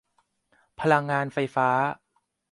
[0.79, 1.69] พลังงานไฟฟ้า